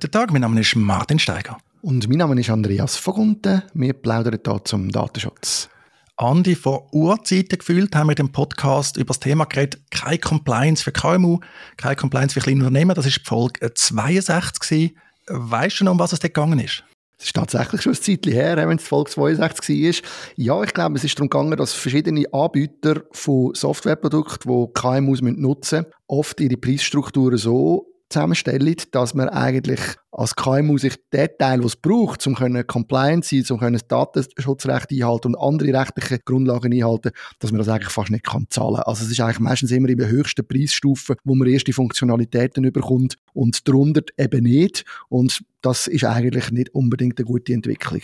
Guten 0.00 0.12
Tag, 0.12 0.32
mein 0.32 0.40
Name 0.40 0.58
ist 0.62 0.74
Martin 0.76 1.18
Steiger. 1.18 1.58
Und 1.82 2.08
mein 2.08 2.16
Name 2.16 2.40
ist 2.40 2.48
Andreas 2.48 2.96
Vogunten. 2.96 3.62
Wir 3.74 3.92
plaudern 3.92 4.38
hier 4.42 4.64
zum 4.64 4.90
Datenschutz. 4.90 5.68
Andi, 6.16 6.54
vor 6.54 6.88
Urzeiten 6.94 7.58
gefühlt 7.58 7.94
haben 7.94 8.08
wir 8.08 8.14
dem 8.14 8.32
Podcast 8.32 8.96
über 8.96 9.08
das 9.08 9.20
Thema 9.20 9.44
geredet, 9.44 9.82
keine 9.90 10.16
Compliance 10.16 10.82
für 10.82 10.92
KMU, 10.92 11.40
keine 11.76 11.96
Compliance 11.96 12.32
für 12.32 12.40
kleine 12.40 12.60
Unternehmen. 12.60 12.94
Das 12.94 13.04
war 13.04 13.12
die 13.12 13.20
Folge 13.22 13.74
62. 13.74 14.58
Gewesen. 14.58 14.96
Weißt 15.26 15.80
du 15.80 15.84
noch, 15.84 15.92
um 15.92 15.98
was 15.98 16.14
es 16.14 16.20
dort 16.20 16.32
gegangen 16.32 16.60
ist? 16.60 16.82
Es 17.18 17.26
ist 17.26 17.36
tatsächlich 17.36 17.82
schon 17.82 17.92
ein 17.92 18.00
Zeitchen 18.00 18.32
her, 18.32 18.56
wenn 18.56 18.78
es 18.78 18.88
Folge 18.88 19.10
62 19.10 20.02
war. 20.02 20.10
Ja, 20.36 20.62
ich 20.62 20.72
glaube, 20.72 20.96
es 20.96 21.04
ist 21.04 21.18
darum 21.18 21.28
gegangen, 21.28 21.58
dass 21.58 21.74
verschiedene 21.74 22.24
Anbieter 22.32 23.02
von 23.12 23.54
Softwareprodukten, 23.54 24.50
die 24.50 24.72
KMUs 24.72 25.20
nutzen 25.20 25.80
müssen, 25.80 25.92
oft 26.06 26.40
ihre 26.40 26.56
Preisstrukturen 26.56 27.36
so 27.36 27.90
zusammenstellen, 28.10 28.76
dass 28.90 29.14
man 29.14 29.28
eigentlich 29.28 29.80
als 30.10 30.34
KMU 30.34 30.76
sich 30.76 30.96
den 31.12 31.28
Teil, 31.38 31.60
was 31.60 31.74
es 31.74 31.76
braucht, 31.76 32.26
um 32.26 32.34
compliant 32.66 33.24
zu 33.24 33.40
sein, 33.40 33.58
um 33.58 33.72
das 33.72 33.86
Datenschutzrecht 33.86 34.90
einhalten 34.90 35.28
und 35.28 35.36
andere 35.36 35.78
rechtliche 35.78 36.18
Grundlagen 36.18 36.72
einhalten, 36.72 37.12
dass 37.38 37.52
man 37.52 37.60
das 37.60 37.68
eigentlich 37.68 37.92
fast 37.92 38.10
nicht 38.10 38.24
kann 38.24 38.46
zahlen. 38.50 38.80
Also 38.80 39.04
es 39.04 39.10
ist 39.12 39.20
eigentlich 39.20 39.40
meistens 39.40 39.70
immer 39.70 39.88
in 39.88 39.98
der 39.98 40.08
höchsten 40.08 40.46
Preisstufe, 40.46 41.16
wo 41.24 41.34
man 41.34 41.48
erste 41.48 41.72
Funktionalitäten 41.72 42.64
überkommt 42.64 43.16
und 43.32 43.66
darunter 43.66 44.02
eben 44.18 44.42
nicht. 44.42 44.84
Und 45.08 45.42
das 45.62 45.86
ist 45.86 46.04
eigentlich 46.04 46.50
nicht 46.50 46.74
unbedingt 46.74 47.18
eine 47.18 47.26
gute 47.26 47.52
Entwicklung. 47.52 48.02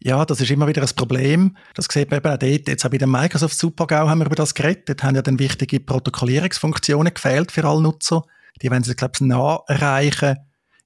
Ja, 0.00 0.24
das 0.24 0.40
ist 0.40 0.50
immer 0.52 0.68
wieder 0.68 0.82
ein 0.82 0.88
Problem. 0.94 1.56
Das 1.74 1.86
sieht 1.90 2.10
man 2.10 2.18
eben 2.18 2.30
auch 2.30 2.38
dort. 2.38 2.68
Jetzt 2.68 2.86
auch 2.86 2.90
bei 2.90 2.98
der 2.98 3.08
Microsoft 3.08 3.58
Supergau 3.58 4.08
haben 4.08 4.20
wir 4.20 4.26
über 4.26 4.36
das 4.36 4.54
geredet. 4.54 4.88
Dort 4.88 5.02
haben 5.02 5.16
ja 5.16 5.22
dann 5.22 5.40
wichtige 5.40 5.80
Protokollierungsfunktionen 5.80 7.12
gefehlt 7.12 7.50
für 7.50 7.64
alle 7.64 7.82
Nutzer. 7.82 8.22
Die 8.62 8.70
werden 8.70 8.84
sie, 8.84 8.94
glaube 8.94 9.12
ich, 9.14 9.20
nachreichen. 9.20 10.36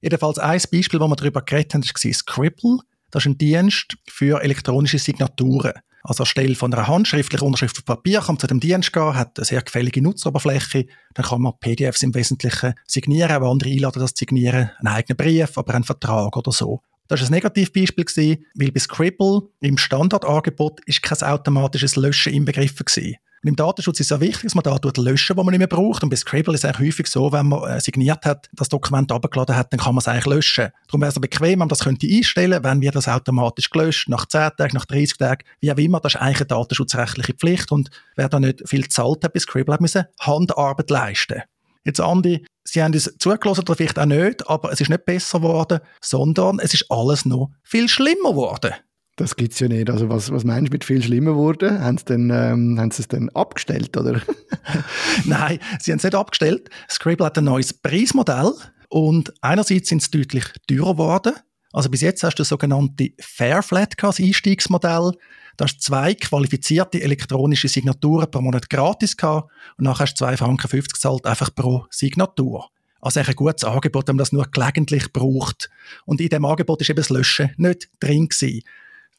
Jedenfalls 0.01 0.39
ein 0.39 0.61
Beispiel, 0.71 0.99
wo 0.99 1.07
wir 1.07 1.15
darüber 1.15 1.41
geredet 1.41 1.73
haben, 1.73 1.83
war 1.83 2.13
Scribble. 2.13 2.79
Das 3.11 3.23
ist 3.23 3.27
ein 3.27 3.37
Dienst 3.37 3.95
für 4.07 4.41
elektronische 4.41 4.99
Signaturen. 4.99 5.73
Also 6.05 6.23
anstelle 6.23 6.55
von 6.55 6.73
einer 6.73 6.87
handschriftlichen 6.87 7.47
Unterschrift 7.47 7.77
auf 7.77 7.85
Papier 7.85 8.19
kann 8.19 8.35
man 8.35 8.39
zu 8.39 8.47
dem 8.47 8.59
Dienst 8.59 8.91
gehen, 8.91 9.15
hat 9.15 9.39
eine 9.39 9.45
sehr 9.45 9.61
gefällige 9.61 10.01
Nutzeroberfläche, 10.01 10.85
dann 11.13 11.25
kann 11.25 11.41
man 11.41 11.53
PDFs 11.59 12.03
im 12.03 12.13
Wesentlichen 12.13 12.73
signieren, 12.85 13.31
auch 13.31 13.51
andere 13.51 13.69
einladen, 13.69 14.01
das 14.01 14.13
zu 14.13 14.19
signieren, 14.19 14.71
einen 14.79 14.87
eigenen 14.93 15.15
Brief, 15.15 15.57
aber 15.57 15.73
einen 15.73 15.85
Vertrag 15.85 16.35
oder 16.35 16.51
so. 16.51 16.81
Das 17.07 17.21
war 17.21 17.27
ein 17.27 17.31
Negativbeispiel, 17.31 18.43
weil 18.55 18.71
bei 18.71 18.79
Scribble 18.79 19.43
im 19.61 19.77
Standardangebot 19.77 20.81
ist 20.85 21.03
kein 21.03 21.21
automatisches 21.21 21.95
Löschen 21.95 22.33
inbegriffen 22.33 22.85
gewesen. 22.85 23.15
Und 23.43 23.49
im 23.49 23.55
Datenschutz 23.57 23.99
ist 23.99 24.05
es 24.05 24.09
ja 24.09 24.21
wichtig, 24.21 24.43
dass 24.43 24.55
man 24.55 24.63
da 24.63 24.79
löschen, 25.01 25.35
was 25.35 25.43
man 25.43 25.51
nicht 25.51 25.59
mehr 25.59 25.67
braucht. 25.67 26.01
Und 26.01 26.09
bei 26.09 26.15
Scribble 26.15 26.53
ist 26.53 26.63
es 26.63 26.65
eigentlich 26.65 26.87
häufig 26.91 27.07
so, 27.07 27.33
wenn 27.33 27.47
man 27.47 27.69
äh, 27.69 27.81
signiert 27.81 28.25
hat, 28.25 28.49
das 28.53 28.69
Dokument 28.69 29.11
abgeladen 29.11 29.57
hat, 29.57 29.73
dann 29.73 29.81
kann 29.81 29.93
man 29.93 29.99
es 29.99 30.07
eigentlich 30.07 30.27
löschen. 30.27 30.69
Darum 30.87 31.01
wäre 31.01 31.11
es 31.11 31.19
bequem, 31.19 31.49
wenn 31.49 31.59
man 31.59 31.67
das 31.67 31.79
könnte 31.79 32.07
einstellen, 32.07 32.63
wenn 32.63 32.79
wir 32.79 32.91
das 32.91 33.09
automatisch 33.09 33.69
gelöscht, 33.69 34.07
nach 34.07 34.25
10 34.25 34.51
Tagen, 34.57 34.75
nach 34.75 34.85
30 34.85 35.17
Tagen, 35.17 35.43
wie 35.59 35.73
auch 35.73 35.77
immer. 35.77 35.99
Das 35.99 36.15
ist 36.15 36.21
eigentlich 36.21 36.37
eine 36.37 36.47
datenschutzrechtliche 36.47 37.33
Pflicht. 37.33 37.71
Und 37.73 37.89
wer 38.15 38.29
da 38.29 38.39
nicht 38.39 38.63
viel 38.65 38.83
gezahlt 38.83 39.25
hat 39.25 39.33
bei 39.33 39.39
Scribble, 39.41 39.75
müssen 39.81 40.05
Handarbeit 40.21 40.89
leisten. 40.89 41.41
Jetzt, 41.83 41.99
Andi, 41.99 42.45
Sie 42.63 42.81
haben 42.81 42.93
uns 42.93 43.13
zugelassen 43.19 43.61
oder 43.61 43.75
vielleicht 43.75 43.99
auch 43.99 44.05
nicht, 44.05 44.47
aber 44.47 44.71
es 44.71 44.79
ist 44.79 44.89
nicht 44.89 45.05
besser 45.05 45.39
geworden, 45.39 45.81
sondern 45.99 46.59
es 46.59 46.73
ist 46.73 46.89
alles 46.89 47.25
noch 47.25 47.51
viel 47.61 47.89
schlimmer 47.89 48.29
geworden. 48.29 48.73
Das 49.15 49.35
gibt 49.35 49.53
es 49.53 49.59
ja 49.59 49.67
nicht. 49.67 49.89
Also 49.89 50.09
was, 50.09 50.31
was 50.31 50.43
meinst 50.43 50.69
du 50.69 50.73
mit 50.73 50.83
viel 50.83 51.03
schlimmer 51.03 51.35
wurde? 51.35 51.79
Haben 51.81 51.97
sie, 51.99 52.05
denn, 52.05 52.31
ähm, 52.31 52.79
haben 52.79 52.89
sie 52.89 53.03
es 53.03 53.07
dann 53.07 53.29
abgestellt, 53.29 53.95
oder? 53.95 54.21
Nein, 55.25 55.59
sie 55.79 55.91
haben 55.91 55.97
es 55.97 56.03
nicht 56.03 56.15
abgestellt. 56.15 56.69
Scribble 56.89 57.27
hat 57.27 57.37
ein 57.37 57.43
neues 57.43 57.73
Preismodell 57.73 58.53
und 58.89 59.31
einerseits 59.41 59.89
sind 59.89 60.01
es 60.01 60.09
deutlich 60.09 60.45
teurer 60.67 60.93
geworden. 60.93 61.33
Also 61.73 61.89
bis 61.89 62.01
jetzt 62.01 62.23
hast 62.23 62.35
du 62.35 62.41
das 62.41 62.49
sogenannte 62.49 63.11
Fairflat 63.19 63.93
das 63.97 64.19
Einstiegsmodell. 64.19 65.11
Da 65.57 65.65
hast 65.65 65.75
du 65.75 65.79
zwei 65.81 66.15
qualifizierte 66.15 67.01
elektronische 67.01 67.67
Signaturen 67.67 68.29
pro 68.29 68.41
Monat 68.41 68.69
gratis 68.69 69.15
gehabt 69.15 69.51
und 69.77 69.85
nachher 69.85 70.05
hast 70.05 70.19
du 70.19 70.25
2,50 70.25 70.37
Franken 70.37 70.81
gezahlt, 70.81 71.25
einfach 71.27 71.53
pro 71.53 71.85
Signatur. 71.91 72.69
Also 73.01 73.19
ein 73.19 73.35
gutes 73.35 73.63
Angebot, 73.63 74.07
wenn 74.07 74.15
man 74.15 74.23
das 74.23 74.31
nur 74.31 74.49
gelegentlich 74.49 75.11
braucht. 75.11 75.69
Und 76.05 76.21
in 76.21 76.29
dem 76.29 76.45
Angebot 76.45 76.81
ist 76.81 76.89
eben 76.89 76.97
das 76.97 77.09
Löschen 77.09 77.51
nicht 77.57 77.89
drin 77.99 78.29
gewesen. 78.29 78.61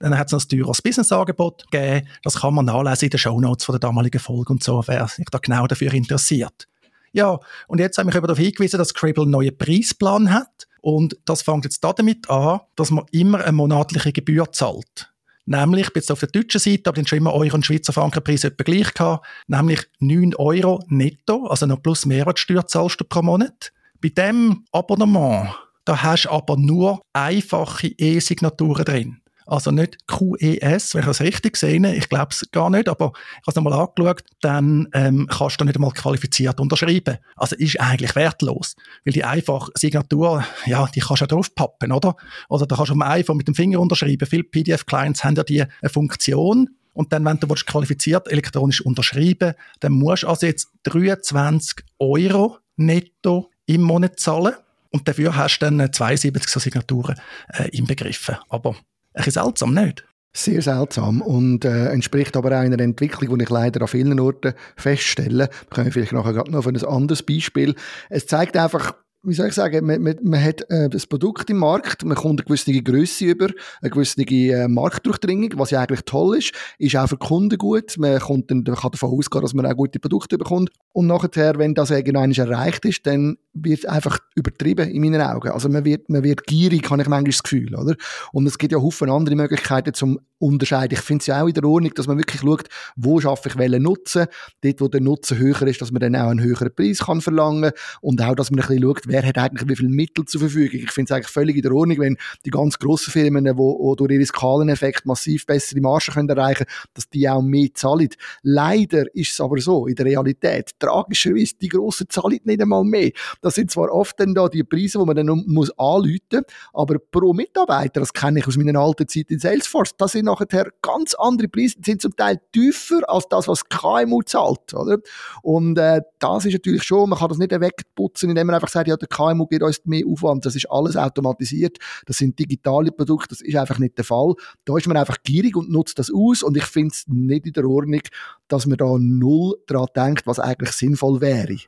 Dann 0.04 0.19
hat 0.19 0.26
es 0.26 0.32
noch 0.32 0.44
ein 0.44 0.48
teures 0.60 0.82
Business-Angebot 0.82 1.65
gegeben. 1.70 2.06
Das 2.22 2.41
kann 2.41 2.53
man 2.53 2.66
nachlesen 2.66 3.06
in 3.06 3.10
den 3.10 3.19
Shownotes 3.19 3.65
von 3.65 3.72
der 3.72 3.81
damaligen 3.81 4.20
Folge 4.20 4.53
und 4.53 4.62
so, 4.62 4.84
wer 4.87 5.09
sich 5.09 5.25
da 5.31 5.38
genau 5.38 5.66
dafür 5.66 5.94
interessiert. 5.94 6.69
Ja, 7.12 7.38
und 7.69 7.78
jetzt 7.78 7.97
habe 7.97 8.10
ich 8.10 8.15
darauf 8.15 8.37
hingewiesen, 8.37 8.76
dass 8.76 8.88
Scribble 8.88 9.22
einen 9.22 9.31
neuen 9.31 9.56
Preisplan 9.56 10.31
hat. 10.31 10.69
Und 10.82 11.16
das 11.25 11.41
fängt 11.41 11.65
jetzt 11.65 11.82
damit 11.82 12.28
an, 12.28 12.60
dass 12.76 12.91
man 12.91 13.06
immer 13.12 13.42
eine 13.42 13.53
monatliche 13.53 14.12
Gebühr 14.12 14.53
zahlt. 14.53 15.10
Nämlich, 15.47 15.88
jetzt 15.94 16.12
auf 16.12 16.21
der 16.21 16.28
deutschen 16.28 16.60
Seite, 16.60 16.91
aber 16.91 16.97
den 16.97 17.06
schon 17.06 17.16
immer 17.16 17.32
Euro- 17.32 17.54
und 17.54 17.65
Schweizer 17.65 17.94
Frankenpreis 17.94 18.44
etwa 18.44 18.62
gleich 18.62 18.92
gehabt, 18.92 19.26
nämlich 19.47 19.81
9 20.00 20.34
Euro 20.34 20.84
netto, 20.88 21.47
also 21.47 21.65
noch 21.65 21.82
plus 21.82 22.04
Mehrwertsteuer 22.04 22.66
zahlst 22.66 23.00
du 23.00 23.04
pro 23.04 23.22
Monat. 23.22 23.72
Bei 24.03 24.10
dem 24.10 24.66
Abonnement, 24.71 25.48
da 25.86 26.03
hast 26.03 26.25
du 26.25 26.31
aber 26.31 26.59
nur 26.59 27.00
einfache 27.15 27.86
E-Signaturen 27.86 28.84
drin. 28.84 29.21
Also 29.47 29.71
nicht 29.71 30.06
QES, 30.06 30.94
wenn 30.94 31.00
ich 31.00 31.06
das 31.06 31.21
richtig 31.21 31.56
sehe, 31.56 31.94
ich 31.94 32.09
glaube 32.09 32.28
es 32.31 32.49
gar 32.50 32.71
nicht, 32.71 32.88
aber 32.88 33.12
ich 33.15 33.47
habe 33.47 33.49
es 33.49 33.55
nochmal 33.55 33.72
angeschaut, 33.75 34.25
dann 34.41 34.88
ähm, 34.94 35.27
kannst 35.31 35.60
du 35.60 35.65
nicht 35.65 35.77
einmal 35.77 35.93
qualifiziert 35.93 36.60
unterschreiben. 36.60 37.19
Also 37.37 37.56
ist 37.56 37.81
eigentlich 37.81 38.16
wertlos, 38.16 38.77
weil 39.04 39.12
die 39.12 39.25
einfache 39.25 39.71
Signatur, 39.75 40.44
ja, 40.66 40.87
die 40.87 41.00
kannst 41.00 41.21
du 41.21 41.25
ja 41.25 41.28
draufpappen, 41.28 41.93
oder? 41.93 42.16
Oder 42.49 42.66
da 42.66 42.77
kannst 42.77 42.91
du 42.91 42.94
am 42.94 43.03
iPhone 43.03 43.37
mit 43.37 43.49
dem 43.49 43.54
Finger 43.54 43.81
unterschreiben. 43.81 44.27
Viele 44.27 44.44
PDF-Clients 44.44 45.25
haben 45.25 45.37
ja 45.37 45.43
die 45.43 45.62
eine 45.62 45.91
Funktion, 45.91 46.71
und 46.94 47.12
dann, 47.12 47.25
wenn 47.25 47.38
du 47.38 47.49
qualifiziert 47.49 48.31
elektronisch 48.31 48.81
unterschreiben 48.81 49.54
dann 49.81 49.93
musst 49.93 50.22
du 50.22 50.28
also 50.28 50.47
jetzt 50.47 50.69
23 50.84 51.84
Euro 51.99 52.59
netto 52.77 53.50
im 53.66 53.83
Monat 53.83 54.21
zahlen. 54.21 54.54
Und 54.91 55.09
dafür 55.09 55.37
hast 55.37 55.59
du 55.59 55.69
dann 55.71 55.93
72 55.93 56.49
so 56.49 56.60
Signaturen 56.60 57.16
äh, 57.49 57.69
inbegriffen. 57.71 58.37
Aber 58.49 58.77
bisschen 59.15 59.43
seltsam, 59.45 59.75
nicht? 59.75 60.05
Sehr 60.37 60.63
seltsam 60.63 61.23
und 61.23 61.65
äh, 61.65 61.91
entspricht 61.91 62.37
aber 62.37 62.51
auch 62.51 62.63
einer 62.63 62.81
Entwicklung, 62.81 63.39
die 63.39 63.45
ich 63.45 63.51
leider 63.51 63.81
an 63.83 63.89
vielen 63.89 64.19
Orten 64.19 64.55
feststelle. 64.77 65.49
Wir 65.49 65.71
können 65.71 65.93
vielleicht 65.93 66.13
nachher 66.13 66.33
noch 66.33 66.55
auf 66.55 66.67
ein 66.67 66.85
anderes 66.85 67.23
Beispiel. 67.23 67.77
Es 68.11 68.27
zeigt 68.27 68.57
einfach, 68.57 68.95
wie 69.25 69.35
soll 69.35 69.49
ich 69.49 69.55
sagen, 69.55 69.87
man, 69.87 70.03
man, 70.03 70.17
man 70.23 70.43
hat 70.43 70.69
äh, 70.71 70.89
das 70.89 71.07
Produkt 71.07 71.49
im 71.51 71.59
Markt, 71.59 72.05
man 72.05 72.17
kommt 72.17 72.41
eine 72.41 72.47
gewisse 72.47 72.73
Größe 72.73 73.25
über, 73.25 73.49
eine 73.81 73.91
gewisse 73.91 74.23
äh, 74.23 74.69
Marktdurchdringung, 74.69 75.51
was 75.57 75.71
ja 75.71 75.81
eigentlich 75.81 76.03
toll 76.05 76.39
ist, 76.39 76.53
ist 76.79 76.97
auch 76.97 77.09
für 77.09 77.17
die 77.17 77.27
Kunden 77.27 77.59
gut. 77.59 77.97
Man, 77.97 78.19
kommt 78.19 78.51
dann, 78.51 78.65
man 78.67 78.77
kann 78.77 78.91
davon 78.91 79.11
ausgehen, 79.17 79.43
dass 79.43 79.55
man 79.55 79.67
auch 79.67 79.77
gute 79.77 79.99
Produkte 79.99 80.37
bekommt. 80.37 80.71
Und 80.93 81.07
nachher, 81.07 81.59
wenn 81.59 81.75
das 81.75 81.91
irgendwann 81.91 82.33
erreicht 82.33 82.85
ist, 82.85 83.07
dann 83.07 83.37
wird 83.54 83.87
einfach 83.87 84.19
übertrieben 84.34 84.91
in 84.91 85.00
meinen 85.00 85.22
Augen. 85.22 85.50
Also 85.50 85.69
man 85.69 85.84
wird, 85.84 86.09
man 86.09 86.25
wird 86.25 86.44
gierig, 86.47 86.91
habe 86.91 87.03
ich 87.03 87.09
manchmal 87.09 87.31
das 87.31 87.42
Gefühl, 87.42 87.75
oder? 87.75 87.94
Und 88.32 88.47
es 88.47 88.59
gibt 88.59 88.72
ja 88.72 88.81
Haufen 88.81 89.09
andere 89.10 89.37
Möglichkeiten 89.37 89.94
zum 89.94 90.19
unterscheiden. 90.44 90.94
Ich 90.94 91.00
finde 91.00 91.22
es 91.22 91.26
ja 91.26 91.42
auch 91.42 91.47
in 91.47 91.54
der 91.54 91.65
Ordnung, 91.65 91.92
dass 91.94 92.06
man 92.06 92.19
wirklich 92.19 92.42
schaut, 92.42 92.69
wo 92.97 93.20
schaffe 93.20 93.48
ich 93.48 93.56
welchen 93.56 93.82
Nutzen. 93.82 94.26
Dort, 94.62 94.81
wo 94.81 94.88
der 94.88 95.00
Nutzen 95.00 95.38
höher 95.38 95.62
ist, 95.62 95.81
dass 95.81 95.91
man 95.91 96.00
dann 96.00 96.16
auch 96.16 96.28
einen 96.28 96.42
höheren 96.42 96.75
Preis 96.75 96.98
kann 97.00 97.20
verlangen 97.20 97.72
und 98.03 98.20
auch, 98.20 98.34
dass 98.34 98.50
man 98.50 98.60
ein 98.60 98.66
bisschen 98.66 98.82
schaut, 98.82 99.03
wer 99.06 99.25
hat 99.25 99.38
eigentlich 99.38 99.69
wie 99.69 99.76
viele 99.76 99.88
Mittel 99.88 100.25
zur 100.26 100.41
Verfügung. 100.41 100.81
Ich 100.81 100.92
finde 100.92 101.10
es 101.10 101.16
eigentlich 101.16 101.32
völlig 101.32 101.56
in 101.56 101.62
der 101.62 101.72
Ordnung, 101.72 101.98
wenn 101.98 102.16
die 102.44 102.50
ganz 102.50 102.78
grossen 102.78 103.10
Firmen, 103.12 103.44
die, 103.44 103.53
durch 103.53 104.10
ihre 104.10 104.26
Skaleneffekt 104.26 105.06
massiv 105.06 105.47
bessere 105.47 105.81
Margen 105.81 106.12
können 106.12 106.28
erreichen 106.28 106.66
können, 106.66 106.91
dass 106.94 107.09
die 107.09 107.28
auch 107.28 107.42
mehr 107.42 107.69
zahlen. 107.72 108.10
Leider 108.42 109.15
ist 109.15 109.33
es 109.33 109.41
aber 109.41 109.59
so, 109.60 109.86
in 109.86 109.95
der 109.95 110.07
Realität, 110.07 110.72
tragischerweise, 110.78 111.54
die 111.60 111.68
grossen 111.68 112.09
zahlen 112.10 112.41
nicht 112.45 112.60
einmal 112.60 112.84
mehr. 112.84 113.12
Das 113.45 113.57
sind 113.57 113.71
zwar 113.71 113.93
oft 113.93 114.19
dann 114.19 114.35
da 114.35 114.49
die 114.49 114.65
Preise, 114.65 114.99
die 114.99 115.05
man 115.05 115.15
dann 115.15 115.45
muss 115.47 115.71
anrufen 115.79 116.45
aber 116.73 116.99
pro 116.99 117.35
Mitarbeiter, 117.35 118.01
das 118.01 118.13
kenne 118.13 118.41
ich 118.41 118.47
aus 118.47 118.57
meiner 118.57 118.79
alten 118.81 119.07
Zeit 119.07 119.31
in 119.31 119.39
Salesforce, 119.39 119.97
das 119.99 120.13
sind 120.13 120.25
nachher 120.25 120.73
ganz 120.81 121.15
andere 121.15 121.49
Preise, 121.49 121.77
sind 121.85 122.01
zum 122.01 122.17
Teil 122.17 122.41
tiefer 122.53 123.03
als 123.07 123.29
das, 123.29 123.47
was 123.47 123.69
KMU 123.69 124.23
zahlt, 124.23 124.73
oder? 124.73 124.99
Und 125.43 125.77
äh, 125.77 126.01
das 126.19 126.47
ist 126.47 126.55
natürlich 126.55 126.83
schon, 126.85 127.11
man 127.11 127.19
kann 127.19 127.29
das 127.29 127.37
nicht 127.37 127.51
wegputzen, 127.51 128.31
indem 128.31 128.47
man 128.47 128.55
einfach 128.55 128.69
sagt, 128.69 128.89
ja, 128.89 128.97
der 128.97 129.09
KMU 129.09 129.47
gibt 129.47 129.63
uns 129.63 129.85
mehr 129.85 130.07
Aufwand, 130.07 130.47
das 130.47 130.57
ist 130.57 130.71
alles 130.71 130.97
automatisiert, 130.97 131.77
das 132.07 132.17
sind 132.17 132.39
digitale 132.39 132.93
Produkte, 132.93 133.29
das 133.31 133.43
ist 133.43 133.57
einfach 133.57 133.79
nicht 133.79 133.99
der 133.99 134.07
Fall. 134.07 134.35
Da 134.65 134.77
ist 134.79 134.87
man 134.87 134.97
einfach 134.97 135.19
gierig 135.23 135.55
und 135.55 135.71
nutzt 135.71 135.99
das 135.99 136.11
aus 136.11 136.43
und 136.43 136.57
ich 136.57 136.65
finde 136.65 136.95
es 136.95 137.05
nicht 137.09 137.47
in 137.47 137.53
der 137.53 137.67
Ordnung, 137.67 138.01
dass 138.49 138.67
man 138.67 138.79
da 138.79 138.97
null 138.99 139.57
daran 139.67 139.89
denkt, 139.95 140.27
was 140.27 140.39
eigentlich 140.41 140.73
sinnvoll 140.73 141.21
wäre. 141.21 141.59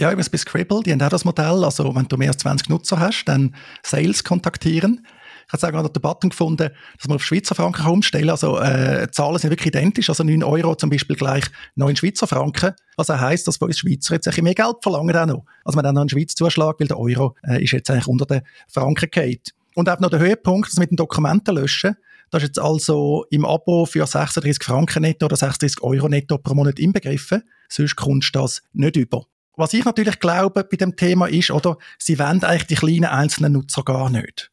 Ja, 0.00 0.10
übrigens 0.10 0.30
bei 0.30 0.38
Scribble, 0.38 0.80
die 0.82 0.92
haben 0.92 1.02
auch 1.02 1.10
das 1.10 1.26
Modell, 1.26 1.62
also 1.62 1.94
wenn 1.94 2.08
du 2.08 2.16
mehr 2.16 2.30
als 2.30 2.38
20 2.38 2.70
Nutzer 2.70 2.98
hast, 2.98 3.26
dann 3.26 3.54
Sales 3.82 4.24
kontaktieren 4.24 5.06
Ich 5.46 5.52
habe 5.52 5.60
sogar 5.60 5.82
noch 5.82 5.90
den 5.90 6.00
Button 6.00 6.30
gefunden, 6.30 6.70
dass 6.96 7.06
man 7.06 7.16
auf 7.16 7.22
Schweizer 7.22 7.54
Franken 7.54 7.86
umstellen 7.86 8.30
Also 8.30 8.58
äh, 8.58 9.08
Zahlen 9.10 9.36
sind 9.36 9.50
wirklich 9.50 9.66
identisch. 9.66 10.08
Also 10.08 10.24
9 10.24 10.42
Euro 10.42 10.74
zum 10.74 10.88
Beispiel 10.88 11.16
gleich 11.16 11.44
9 11.74 11.96
Schweizer 11.96 12.26
Franken. 12.26 12.72
Also 12.96 13.20
heisst, 13.20 13.46
dass 13.46 13.58
bei 13.58 13.66
uns 13.66 13.80
Schweizer 13.80 14.14
jetzt 14.14 14.26
ein 14.26 14.30
bisschen 14.30 14.44
mehr 14.44 14.54
Geld 14.54 14.76
verlangen 14.80 15.14
auch 15.14 15.26
noch. 15.26 15.44
Also 15.66 15.76
man 15.76 15.84
dann 15.84 15.96
noch 15.96 16.00
einen 16.00 16.08
Schweizer 16.08 16.34
Zuschlag, 16.34 16.76
weil 16.80 16.88
der 16.88 16.98
Euro 16.98 17.36
äh, 17.46 17.62
ist 17.62 17.72
jetzt 17.72 17.90
eigentlich 17.90 18.06
unter 18.06 18.24
den 18.24 18.40
Franken 18.68 19.10
geht. 19.10 19.50
Und 19.74 19.86
auch 19.90 20.00
noch 20.00 20.08
der 20.08 20.20
Höhepunkt, 20.20 20.70
das 20.70 20.78
mit 20.78 20.90
den 20.92 20.96
Dokumenten 20.96 21.56
löschen. 21.56 21.94
Das 22.30 22.42
ist 22.42 22.48
jetzt 22.48 22.58
also 22.58 23.26
im 23.28 23.44
Abo 23.44 23.84
für 23.84 24.06
36 24.06 24.64
Franken 24.64 25.02
netto 25.02 25.26
oder 25.26 25.36
36 25.36 25.82
Euro 25.82 26.08
netto 26.08 26.38
pro 26.38 26.54
Monat 26.54 26.78
inbegriffen. 26.78 27.42
Sonst 27.68 27.96
kommst 27.96 28.34
du 28.34 28.38
das 28.38 28.62
nicht 28.72 28.96
über. 28.96 29.26
Was 29.60 29.74
ich 29.74 29.84
natürlich 29.84 30.18
glaube 30.18 30.64
bei 30.64 30.76
dem 30.76 30.96
Thema 30.96 31.26
ist, 31.26 31.50
oder, 31.50 31.76
sie 31.98 32.18
wollen 32.18 32.42
eigentlich 32.42 32.66
die 32.66 32.74
kleinen 32.76 33.04
einzelnen 33.04 33.52
Nutzer 33.52 33.82
gar 33.82 34.08
nicht. 34.08 34.50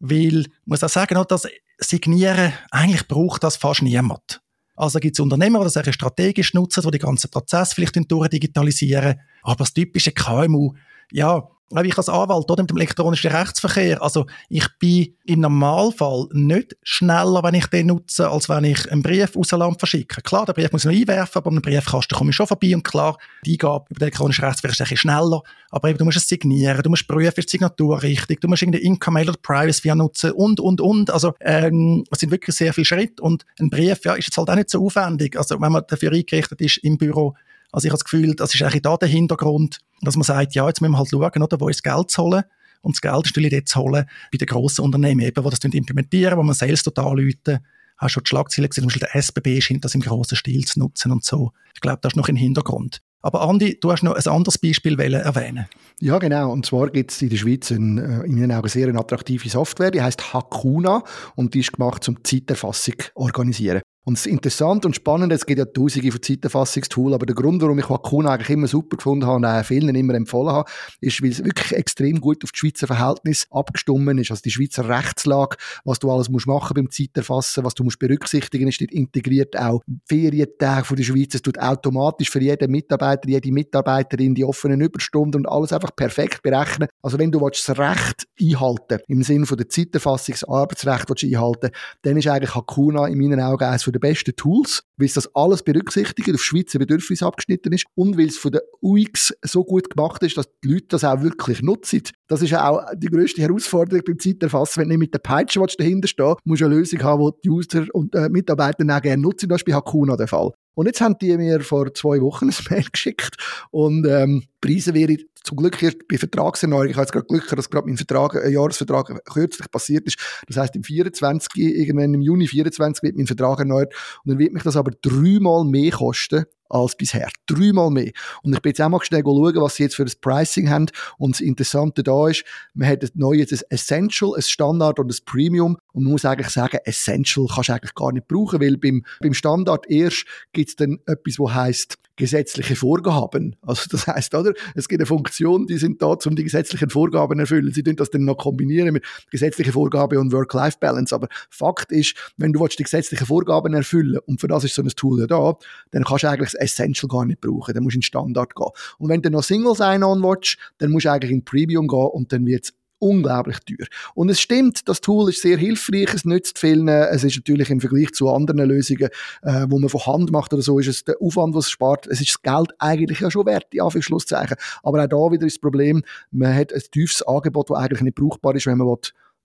Weil, 0.00 0.40
ich 0.40 0.48
muss 0.66 0.84
auch 0.84 0.88
sagen, 0.90 1.22
das 1.28 1.48
Signieren, 1.78 2.52
eigentlich 2.70 3.08
braucht 3.08 3.42
das 3.42 3.56
fast 3.56 3.80
niemand. 3.80 4.42
Also 4.76 4.98
gibt 4.98 5.16
es 5.16 5.20
Unternehmer, 5.20 5.64
die 5.64 5.72
das 5.72 5.94
strategisch 5.94 6.52
nutzen, 6.52 6.82
die 6.82 6.90
den 6.90 7.00
ganzen 7.00 7.30
Prozess 7.30 7.72
vielleicht 7.72 8.10
durchdigitalisieren. 8.10 9.20
Aber 9.42 9.56
das 9.56 9.72
typische 9.72 10.12
KMU, 10.12 10.74
ja, 11.10 11.48
ich 11.84 11.96
als 11.96 12.08
Anwalt 12.08 12.50
oder 12.50 12.62
mit 12.62 12.70
dem 12.70 12.76
elektronischen 12.76 13.30
Rechtsverkehr, 13.30 14.02
also 14.02 14.26
ich 14.48 14.66
bin 14.78 15.14
im 15.24 15.40
Normalfall 15.40 16.26
nicht 16.32 16.76
schneller, 16.82 17.42
wenn 17.42 17.54
ich 17.54 17.66
den 17.66 17.86
nutze, 17.88 18.28
als 18.28 18.48
wenn 18.48 18.64
ich 18.64 18.90
einen 18.90 19.02
Brief 19.02 19.36
aus 19.36 19.52
einem 19.52 19.60
Land 19.60 19.78
verschicke. 19.78 20.20
Klar, 20.22 20.46
der 20.46 20.52
Brief 20.52 20.72
muss 20.72 20.84
ich 20.84 20.90
noch 20.90 21.00
einwerfen, 21.00 21.38
aber 21.38 21.50
einen 21.50 21.62
Briefkasten 21.62 22.16
komme 22.16 22.30
ich 22.30 22.36
schon 22.36 22.46
vorbei 22.46 22.74
und 22.74 22.82
klar, 22.82 23.16
die 23.44 23.52
Eingabe 23.52 23.86
über 23.90 23.98
den 23.98 24.04
elektronischen 24.04 24.44
Rechtsverkehr 24.44 24.72
ist 24.72 24.80
ein 24.80 24.84
bisschen 24.84 24.96
schneller, 24.96 25.42
aber 25.70 25.88
eben, 25.88 25.98
du 25.98 26.04
musst 26.04 26.16
es 26.16 26.28
signieren, 26.28 26.82
du 26.82 26.90
musst 26.90 27.06
prüfen, 27.06 27.38
ist 27.38 27.48
die 27.48 27.50
Signatur 27.52 28.02
richtig, 28.02 28.40
du 28.40 28.48
musst 28.48 28.62
irgendeine 28.62 28.84
Income-Mail 28.84 29.28
oder 29.28 29.38
Privacy 29.40 29.94
nutzen 29.94 30.32
und, 30.32 30.60
und, 30.60 30.80
und. 30.80 31.10
Also 31.10 31.34
ähm, 31.40 32.04
es 32.10 32.20
sind 32.20 32.30
wirklich 32.30 32.56
sehr 32.56 32.72
viele 32.72 32.84
Schritte 32.84 33.22
und 33.22 33.44
ein 33.60 33.70
Brief 33.70 34.04
ja, 34.04 34.14
ist 34.14 34.26
jetzt 34.26 34.36
halt 34.36 34.50
auch 34.50 34.56
nicht 34.56 34.70
so 34.70 34.84
aufwendig. 34.84 35.36
Also 35.36 35.60
wenn 35.60 35.72
man 35.72 35.84
dafür 35.86 36.12
eingerichtet 36.12 36.60
ist 36.60 36.78
im 36.78 36.98
Büro, 36.98 37.34
also 37.72 37.86
ich 37.86 37.90
habe 37.90 37.98
das 37.98 38.04
Gefühl, 38.04 38.34
das 38.34 38.54
ist 38.54 38.62
eigentlich 38.62 38.82
da 38.82 38.96
der 38.96 39.08
Hintergrund, 39.08 39.78
dass 40.06 40.16
man 40.16 40.24
sagt, 40.24 40.54
ja, 40.54 40.66
jetzt 40.66 40.80
müssen 40.80 40.92
wir 40.92 40.98
halt 40.98 41.10
schauen, 41.10 41.42
oder, 41.42 41.60
wo 41.60 41.68
ist 41.68 41.84
das 41.84 41.94
Geld 41.94 42.10
zu 42.10 42.22
holen. 42.22 42.44
Und 42.82 42.96
das 42.96 43.00
Geld 43.00 43.26
ist 43.26 43.36
natürlich 43.36 43.50
dort 43.50 43.68
zu 43.68 43.80
holen 43.80 44.06
bei 44.32 44.38
den 44.38 44.46
grossen 44.46 44.84
Unternehmen, 44.84 45.20
eben, 45.20 45.44
die 45.44 45.50
das 45.50 45.58
implementieren, 45.60 46.38
wo 46.38 46.42
man 46.42 46.54
Sales 46.54 46.82
total 46.82 47.06
anrufen. 47.06 47.58
Hast 47.98 48.12
schon 48.12 48.22
die 48.24 48.28
Schlagzeilen 48.28 48.70
gesehen, 48.70 48.82
zum 48.82 48.88
Beispiel 48.88 49.08
der 49.12 49.16
SBB 49.16 49.60
scheint 49.60 49.84
das 49.84 49.94
im 49.94 50.00
grossen 50.00 50.36
Stil 50.36 50.64
zu 50.64 50.78
nutzen 50.78 51.12
und 51.12 51.22
so. 51.22 51.52
Ich 51.74 51.82
glaube, 51.82 51.98
das 52.00 52.12
ist 52.12 52.16
noch 52.16 52.28
im 52.28 52.36
Hintergrund. 52.36 53.02
Aber 53.22 53.42
Andi, 53.42 53.78
du 53.78 53.92
hast 53.92 54.02
noch 54.02 54.14
ein 54.14 54.32
anderes 54.32 54.56
Beispiel 54.56 54.98
erwähnen. 54.98 55.66
Ja, 56.00 56.18
genau. 56.18 56.50
Und 56.50 56.64
zwar 56.64 56.88
gibt 56.88 57.10
es 57.12 57.20
in 57.20 57.28
der 57.28 57.36
Schweiz 57.36 57.70
eine, 57.70 58.22
äh, 58.22 58.26
in 58.26 58.40
meinen 58.40 58.52
Augen 58.52 58.68
sehr 58.68 58.88
eine 58.88 58.98
attraktive 58.98 59.46
Software, 59.50 59.90
die 59.90 60.00
heißt 60.00 60.32
Hakuna 60.32 61.04
und 61.36 61.52
die 61.52 61.60
ist 61.60 61.74
gemacht 61.74 62.02
zum 62.02 62.24
Zeiterfassung 62.24 62.94
organisieren. 63.14 63.82
Und 64.04 64.16
das 64.16 64.24
Interessante 64.24 64.88
und 64.88 64.96
Spannende, 64.96 65.34
es 65.34 65.44
gibt 65.44 65.58
ja 65.58 65.66
tausende 65.66 66.10
von 66.10 66.22
Zeiterfassungstools, 66.22 67.14
aber 67.14 67.26
der 67.26 67.34
Grund, 67.34 67.60
warum 67.60 67.78
ich 67.78 67.88
Hakuna 67.88 68.30
eigentlich 68.30 68.48
immer 68.48 68.66
super 68.66 68.96
gefunden 68.96 69.26
habe 69.26 69.36
und 69.36 69.44
auch 69.44 69.62
vielen 69.62 69.94
immer 69.94 70.14
empfohlen 70.14 70.54
habe, 70.54 70.70
ist, 71.00 71.22
weil 71.22 71.30
es 71.30 71.44
wirklich 71.44 71.72
extrem 71.72 72.18
gut 72.18 72.42
auf 72.42 72.50
die 72.50 72.58
Schweizer 72.58 72.86
Verhältnisse 72.86 73.46
abgestimmt 73.50 74.18
ist. 74.18 74.30
Also 74.30 74.40
die 74.42 74.50
Schweizer 74.50 74.88
Rechtslage, 74.88 75.58
was 75.84 75.98
du 75.98 76.10
alles 76.10 76.30
musst 76.30 76.46
machen 76.46 76.74
beim 76.74 76.90
Zeiterfassen, 76.90 77.62
was 77.62 77.74
du 77.74 77.84
musst 77.84 77.98
berücksichtigen, 77.98 78.68
ist 78.68 78.80
dort 78.80 78.90
integriert 78.90 79.58
auch 79.58 79.82
Ferientage 80.06 80.86
von 80.86 80.96
der 80.96 81.04
Schweiz. 81.04 81.34
Es 81.34 81.42
tut 81.42 81.58
automatisch 81.58 82.30
für 82.30 82.40
jeden 82.40 82.70
Mitarbeiter, 82.70 83.28
jede 83.28 83.52
Mitarbeiterin 83.52 84.34
die 84.34 84.46
offenen 84.46 84.80
Überstunden 84.80 85.42
und 85.42 85.46
alles 85.46 85.74
einfach 85.74 85.94
perfekt 85.94 86.42
berechnen. 86.42 86.88
Also 87.02 87.18
wenn 87.18 87.30
du 87.30 87.46
das 87.46 87.78
Recht 87.78 88.26
einhalten 88.40 89.00
im 89.08 89.22
Sinne 89.22 89.44
von 89.44 89.58
der 89.58 89.68
Zeiterfassung, 89.68 90.34
das 90.34 90.44
Arbeitsrecht 90.44 91.10
einhalten 91.10 91.70
dann 92.02 92.16
ist 92.16 92.28
eigentlich 92.28 92.54
Hakuna 92.54 93.06
in 93.06 93.18
meinen 93.18 93.40
Augen 93.40 93.64
eines 93.64 93.82
der 93.92 94.00
besten 94.00 94.34
Tools, 94.36 94.84
weil 94.96 95.06
es 95.06 95.14
das 95.14 95.34
alles 95.34 95.62
berücksichtigt, 95.62 96.32
auf 96.32 96.42
Schweizer 96.42 96.78
Bedürfnisse 96.78 97.26
abgeschnitten 97.26 97.72
ist 97.72 97.86
und 97.94 98.16
weil 98.16 98.26
es 98.26 98.38
von 98.38 98.52
der 98.52 98.62
UX 98.82 99.34
so 99.42 99.64
gut 99.64 99.90
gemacht 99.90 100.22
ist, 100.22 100.36
dass 100.36 100.48
die 100.64 100.68
Leute 100.68 100.86
das 100.88 101.04
auch 101.04 101.22
wirklich 101.22 101.62
nutzen. 101.62 102.02
Das 102.28 102.42
ist 102.42 102.54
auch 102.54 102.84
die 102.96 103.08
grösste 103.08 103.42
Herausforderung 103.42 104.02
beim 104.06 104.18
Zeiterfassen. 104.18 104.80
Wenn 104.80 104.88
du 104.88 104.92
nicht 104.94 105.00
mit 105.00 105.14
der 105.14 105.18
Peitsche 105.18 105.60
dahinter 105.78 106.08
stehst, 106.08 106.38
musst 106.44 106.60
du 106.60 106.66
eine 106.66 106.74
Lösung 106.74 107.02
haben, 107.02 107.30
die 107.36 107.40
die 107.42 107.50
User 107.50 107.86
und 107.92 108.14
äh, 108.14 108.28
Mitarbeiter 108.28 108.84
auch 108.84 109.02
gerne 109.02 109.22
nutzen. 109.22 109.48
Das 109.48 109.60
ist 109.60 109.64
bei 109.64 109.74
Hakuna 109.74 110.16
der 110.16 110.28
Fall. 110.28 110.52
Und 110.80 110.86
jetzt 110.86 111.02
haben 111.02 111.18
die 111.20 111.36
mir 111.36 111.60
vor 111.60 111.92
zwei 111.92 112.22
Wochen 112.22 112.48
ein 112.48 112.54
Mail 112.70 112.86
geschickt 112.90 113.36
und 113.70 114.06
ähm, 114.06 114.44
Preise 114.62 114.94
wäre 114.94 115.14
zum 115.44 115.58
Glück 115.58 115.82
erst 115.82 116.08
bei 116.08 116.16
Vertragserneuerung. 116.16 116.88
Ich 116.88 116.96
habe 116.96 117.02
jetzt 117.02 117.12
gerade 117.12 117.26
Glück, 117.26 117.46
dass 117.54 117.68
gerade 117.68 117.86
mein 117.86 117.98
Vertrag, 117.98 118.34
ein 118.42 118.50
Jahresvertrag 118.50 119.22
kürzlich 119.26 119.70
passiert 119.70 120.06
ist. 120.06 120.18
Das 120.48 120.56
heißt 120.56 120.76
im 120.76 120.82
24, 120.82 121.50
irgendwann 121.54 122.14
im 122.14 122.22
Juni 122.22 122.46
24 122.46 123.02
wird 123.02 123.18
mein 123.18 123.26
Vertrag 123.26 123.58
erneuert 123.58 123.92
und 124.24 124.30
dann 124.30 124.38
wird 124.38 124.54
mich 124.54 124.62
das 124.62 124.76
aber 124.76 124.92
dreimal 125.02 125.66
mehr 125.66 125.90
kosten 125.90 126.46
als 126.70 126.96
bisher. 126.96 127.28
Dreimal 127.46 127.90
mehr. 127.90 128.12
Und 128.42 128.54
ich 128.54 128.60
bin 128.60 128.70
jetzt 128.70 128.80
auch 128.80 128.88
mal 128.88 129.02
schnell 129.02 129.22
schauen, 129.22 129.56
was 129.56 129.76
sie 129.76 129.84
jetzt 129.84 129.96
für 129.96 130.04
das 130.04 130.16
Pricing 130.16 130.70
haben. 130.70 130.86
Und 131.18 131.36
das 131.36 131.40
Interessante 131.40 132.02
da 132.02 132.28
ist, 132.28 132.44
man 132.74 132.88
hat 132.88 133.02
ein 133.02 133.10
neues 133.14 133.52
ein 133.52 133.60
Essential, 133.68 134.34
ein 134.36 134.42
Standard 134.42 134.98
und 134.98 135.10
ein 135.10 135.24
Premium. 135.24 135.76
Und 135.92 136.04
man 136.04 136.12
muss 136.12 136.24
eigentlich 136.24 136.50
sagen, 136.50 136.78
Essential 136.84 137.46
kannst 137.52 137.68
du 137.68 137.72
eigentlich 137.72 137.94
gar 137.94 138.12
nicht 138.12 138.28
brauchen, 138.28 138.60
weil 138.60 138.76
beim, 138.76 139.04
beim 139.20 139.34
Standard 139.34 139.90
erst 139.90 140.24
gibt 140.52 140.70
es 140.70 140.76
dann 140.76 140.98
etwas, 141.06 141.38
wo 141.38 141.52
heißt 141.52 141.98
gesetzliche 142.20 142.76
Vorgaben. 142.76 143.56
Also 143.62 143.84
das 143.90 144.06
heißt, 144.06 144.34
oder? 144.34 144.52
Es 144.74 144.88
gibt 144.88 145.00
eine 145.00 145.06
Funktion, 145.06 145.66
die 145.66 145.78
sind 145.78 146.02
da, 146.02 146.14
um 146.26 146.36
die 146.36 146.44
gesetzlichen 146.44 146.90
Vorgaben 146.90 147.38
zu 147.38 147.40
erfüllen. 147.40 147.72
Sie 147.72 147.82
tun 147.82 147.96
das 147.96 148.10
dann 148.10 148.24
noch 148.24 148.36
kombinieren 148.36 148.92
mit 148.92 149.04
gesetzlichen 149.30 149.72
Vorgaben 149.72 150.18
und 150.18 150.30
Work-Life-Balance. 150.30 151.14
Aber 151.14 151.28
Fakt 151.48 151.90
ist, 151.90 152.14
wenn 152.36 152.52
du 152.52 152.64
die 152.66 152.82
gesetzlichen 152.82 153.26
Vorgaben 153.26 153.72
erfüllen 153.72 154.18
und 154.26 154.38
für 154.38 154.48
das 154.48 154.64
ist 154.64 154.74
so 154.74 154.82
ein 154.82 154.88
Tool 154.90 155.26
da, 155.26 155.56
dann 155.92 156.04
kannst 156.04 156.24
du 156.24 156.28
eigentlich 156.28 156.59
Essential 156.60 157.08
gar 157.08 157.24
nicht 157.24 157.40
brauchen. 157.40 157.74
Dann 157.74 157.82
musst 157.82 157.94
du 157.94 157.98
in 157.98 158.02
Standard 158.02 158.54
gehen. 158.54 158.70
Und 158.98 159.08
wenn 159.08 159.22
du 159.22 159.30
noch 159.30 159.42
Single 159.42 159.74
Sign-On 159.74 160.22
willst, 160.22 160.56
dann 160.78 160.90
musst 160.90 161.06
du 161.06 161.12
eigentlich 161.12 161.32
in 161.32 161.44
Premium 161.44 161.88
gehen 161.88 162.08
und 162.12 162.32
dann 162.32 162.46
wird 162.46 162.64
es 162.64 162.72
unglaublich 163.00 163.56
teuer. 163.60 163.86
Und 164.14 164.28
es 164.28 164.40
stimmt, 164.40 164.86
das 164.88 165.00
Tool 165.00 165.30
ist 165.30 165.42
sehr 165.42 165.56
hilfreich, 165.56 166.14
es 166.14 166.24
nützt 166.24 166.58
vielen, 166.58 166.86
es 166.86 167.24
ist 167.24 167.36
natürlich 167.36 167.70
im 167.70 167.80
Vergleich 167.80 168.12
zu 168.12 168.28
anderen 168.28 168.68
Lösungen, 168.68 169.08
äh, 169.42 169.66
wo 169.68 169.78
man 169.78 169.88
von 169.88 170.04
Hand 170.06 170.30
macht 170.30 170.52
oder 170.52 170.62
so, 170.62 170.78
ist 170.78 170.86
es 170.86 171.04
der 171.04 171.16
Aufwand, 171.20 171.54
was 171.54 171.64
es 171.64 171.70
spart, 171.70 172.06
es 172.06 172.20
ist 172.20 172.34
das 172.34 172.42
Geld 172.42 172.72
eigentlich 172.78 173.20
ja 173.20 173.30
schon 173.30 173.46
wert, 173.46 173.66
die 173.72 173.80
Anführungszeichen. 173.80 174.56
Aber 174.82 175.02
auch 175.02 175.08
da 175.08 175.32
wieder 175.32 175.46
ist 175.46 175.56
das 175.56 175.60
Problem, 175.60 176.02
man 176.30 176.54
hat 176.54 176.72
ein 176.72 176.82
tiefes 176.92 177.22
Angebot, 177.22 177.70
das 177.70 177.78
eigentlich 177.78 178.02
nicht 178.02 178.16
brauchbar 178.16 178.54
ist, 178.54 178.66
wenn 178.66 178.78
man 178.78 178.86
will, 178.86 178.98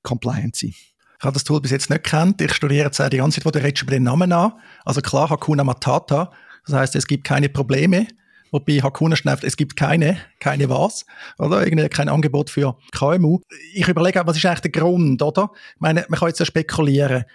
compliant 0.03 0.55
sein 0.55 0.75
ich 1.17 1.23
habe 1.23 1.33
das 1.33 1.45
Tool 1.45 1.61
bis 1.61 1.71
jetzt 1.71 1.89
nicht 1.89 2.03
kennt. 2.03 2.41
Ich 2.41 2.53
studiere 2.53 2.85
jetzt 2.85 2.99
die 2.99 3.17
ganze 3.17 3.39
Zeit, 3.39 3.45
wo 3.45 3.49
du 3.49 3.63
redest 3.63 3.83
über 3.83 3.91
den 3.91 4.03
Namen 4.03 4.31
an. 4.33 4.51
Also 4.83 5.01
klar, 5.01 5.29
Hakuna 5.29 5.63
Matata. 5.63 6.31
Das 6.65 6.75
heißt, 6.75 6.95
es 6.95 7.07
gibt 7.07 7.23
keine 7.23 7.49
Probleme. 7.49 8.07
Wobei 8.51 8.79
Hakuna 8.81 9.15
schneift, 9.15 9.43
es 9.43 9.57
gibt 9.57 9.75
keine, 9.75 10.17
keine 10.39 10.69
was, 10.69 11.05
oder? 11.37 11.65
Irgendwie 11.65 11.89
kein 11.89 12.07
Angebot 12.07 12.49
für 12.49 12.77
KMU. 12.93 13.41
Ich 13.73 13.87
überlege 13.87 14.21
was 14.25 14.37
ist 14.37 14.45
eigentlich 14.45 14.61
der 14.61 14.71
Grund, 14.71 15.21
oder? 15.21 15.51
Ich 15.73 15.81
meine, 15.81 16.05
man 16.07 16.19
kann 16.19 16.29
jetzt 16.29 16.39
ja 16.39 16.45
spekulieren. 16.45 17.25